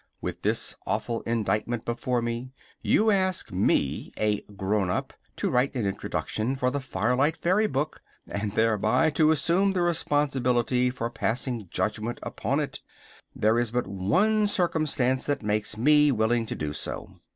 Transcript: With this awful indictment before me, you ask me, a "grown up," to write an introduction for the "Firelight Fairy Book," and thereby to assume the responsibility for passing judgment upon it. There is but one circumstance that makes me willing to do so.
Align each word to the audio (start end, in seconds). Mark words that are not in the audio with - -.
With 0.19 0.41
this 0.41 0.75
awful 0.87 1.21
indictment 1.27 1.85
before 1.85 2.23
me, 2.23 2.53
you 2.81 3.11
ask 3.11 3.51
me, 3.51 4.11
a 4.17 4.41
"grown 4.55 4.89
up," 4.89 5.13
to 5.35 5.47
write 5.51 5.75
an 5.75 5.85
introduction 5.85 6.55
for 6.55 6.71
the 6.71 6.79
"Firelight 6.79 7.37
Fairy 7.37 7.67
Book," 7.67 8.01
and 8.27 8.51
thereby 8.55 9.11
to 9.11 9.29
assume 9.29 9.73
the 9.73 9.83
responsibility 9.83 10.89
for 10.89 11.11
passing 11.11 11.67
judgment 11.69 12.19
upon 12.23 12.59
it. 12.59 12.79
There 13.35 13.59
is 13.59 13.69
but 13.69 13.85
one 13.85 14.47
circumstance 14.47 15.27
that 15.27 15.43
makes 15.43 15.77
me 15.77 16.11
willing 16.11 16.47
to 16.47 16.55
do 16.55 16.73
so. 16.73 17.17